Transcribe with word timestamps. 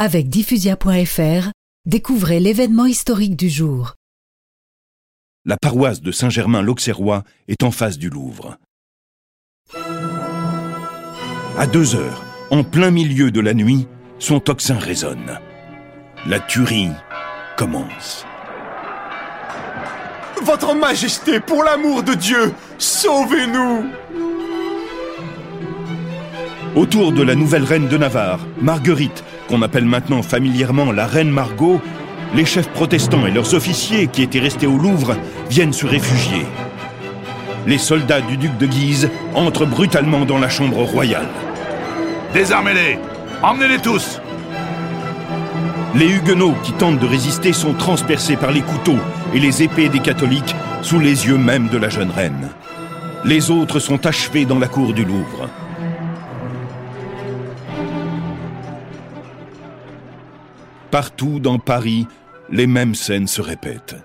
Avec 0.00 0.28
diffusia.fr, 0.28 1.50
découvrez 1.84 2.38
l'événement 2.38 2.86
historique 2.86 3.34
du 3.34 3.48
jour. 3.48 3.96
La 5.44 5.56
paroisse 5.56 6.00
de 6.02 6.12
Saint-Germain-l'Auxerrois 6.12 7.24
est 7.48 7.64
en 7.64 7.72
face 7.72 7.98
du 7.98 8.08
Louvre. 8.08 8.58
À 11.58 11.66
deux 11.66 11.96
heures, 11.96 12.22
en 12.52 12.62
plein 12.62 12.92
milieu 12.92 13.32
de 13.32 13.40
la 13.40 13.54
nuit, 13.54 13.88
son 14.20 14.38
tocsin 14.38 14.78
résonne. 14.78 15.40
La 16.26 16.38
tuerie 16.38 16.90
commence. 17.56 18.24
Votre 20.44 20.76
Majesté, 20.76 21.40
pour 21.40 21.64
l'amour 21.64 22.04
de 22.04 22.14
Dieu, 22.14 22.54
sauvez-nous 22.78 23.90
Autour 26.78 27.10
de 27.10 27.24
la 27.24 27.34
nouvelle 27.34 27.64
reine 27.64 27.88
de 27.88 27.98
Navarre, 27.98 28.38
Marguerite, 28.60 29.24
qu'on 29.48 29.62
appelle 29.62 29.84
maintenant 29.84 30.22
familièrement 30.22 30.92
la 30.92 31.08
reine 31.08 31.28
Margot, 31.28 31.80
les 32.36 32.44
chefs 32.44 32.68
protestants 32.68 33.26
et 33.26 33.32
leurs 33.32 33.52
officiers 33.54 34.06
qui 34.06 34.22
étaient 34.22 34.38
restés 34.38 34.68
au 34.68 34.78
Louvre 34.78 35.16
viennent 35.50 35.72
se 35.72 35.86
réfugier. 35.86 36.46
Les 37.66 37.78
soldats 37.78 38.20
du 38.20 38.36
duc 38.36 38.56
de 38.58 38.66
Guise 38.66 39.10
entrent 39.34 39.66
brutalement 39.66 40.24
dans 40.24 40.38
la 40.38 40.48
chambre 40.48 40.84
royale. 40.84 41.26
Désarmez-les 42.32 43.00
Emmenez-les 43.42 43.78
tous 43.78 44.20
Les 45.96 46.08
Huguenots 46.08 46.54
qui 46.62 46.70
tentent 46.74 47.00
de 47.00 47.06
résister 47.08 47.52
sont 47.52 47.74
transpercés 47.74 48.36
par 48.36 48.52
les 48.52 48.62
couteaux 48.62 49.00
et 49.34 49.40
les 49.40 49.64
épées 49.64 49.88
des 49.88 49.98
catholiques 49.98 50.54
sous 50.82 51.00
les 51.00 51.26
yeux 51.26 51.38
même 51.38 51.66
de 51.70 51.78
la 51.78 51.88
jeune 51.88 52.12
reine. 52.12 52.50
Les 53.24 53.50
autres 53.50 53.80
sont 53.80 54.06
achevés 54.06 54.44
dans 54.44 54.60
la 54.60 54.68
cour 54.68 54.92
du 54.92 55.04
Louvre. 55.04 55.48
Partout 60.90 61.38
dans 61.38 61.58
Paris, 61.58 62.06
les 62.50 62.66
mêmes 62.66 62.94
scènes 62.94 63.26
se 63.26 63.42
répètent. 63.42 63.96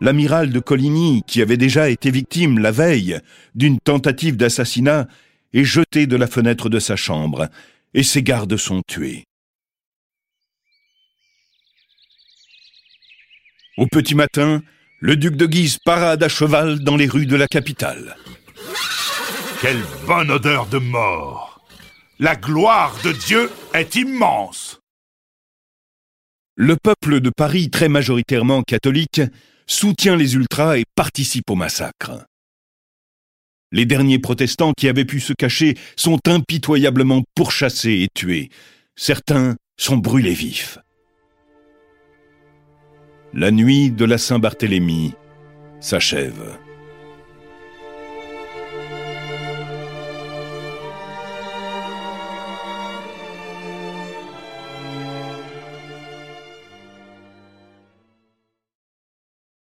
L'amiral 0.00 0.50
de 0.50 0.60
Coligny, 0.60 1.22
qui 1.26 1.40
avait 1.40 1.56
déjà 1.56 1.88
été 1.88 2.10
victime 2.10 2.58
la 2.58 2.70
veille 2.72 3.18
d'une 3.54 3.78
tentative 3.78 4.36
d'assassinat, 4.36 5.06
est 5.54 5.64
jeté 5.64 6.06
de 6.06 6.16
la 6.16 6.26
fenêtre 6.26 6.68
de 6.68 6.78
sa 6.78 6.96
chambre 6.96 7.48
et 7.94 8.02
ses 8.02 8.22
gardes 8.22 8.56
sont 8.56 8.82
tués. 8.86 9.24
Au 13.78 13.86
petit 13.86 14.14
matin, 14.14 14.62
le 15.00 15.16
duc 15.16 15.36
de 15.36 15.46
Guise 15.46 15.78
parade 15.78 16.22
à 16.22 16.28
cheval 16.28 16.80
dans 16.80 16.96
les 16.96 17.06
rues 17.06 17.26
de 17.26 17.36
la 17.36 17.46
capitale. 17.46 18.16
Quelle 19.62 19.82
bonne 20.06 20.30
odeur 20.30 20.66
de 20.66 20.78
mort 20.78 21.64
La 22.18 22.36
gloire 22.36 22.94
de 23.02 23.12
Dieu 23.12 23.50
est 23.72 23.96
immense 23.96 24.83
le 26.56 26.76
peuple 26.76 27.20
de 27.20 27.30
Paris, 27.30 27.70
très 27.70 27.88
majoritairement 27.88 28.62
catholique, 28.62 29.20
soutient 29.66 30.16
les 30.16 30.34
ultras 30.34 30.78
et 30.78 30.84
participe 30.94 31.50
au 31.50 31.54
massacre. 31.54 32.26
Les 33.72 33.86
derniers 33.86 34.20
protestants 34.20 34.72
qui 34.76 34.88
avaient 34.88 35.04
pu 35.04 35.18
se 35.18 35.32
cacher 35.32 35.76
sont 35.96 36.20
impitoyablement 36.28 37.22
pourchassés 37.34 38.02
et 38.02 38.08
tués. 38.14 38.50
Certains 38.94 39.56
sont 39.76 39.96
brûlés 39.96 40.34
vifs. 40.34 40.78
La 43.32 43.50
nuit 43.50 43.90
de 43.90 44.04
la 44.04 44.16
Saint-Barthélemy 44.16 45.14
s'achève. 45.80 46.56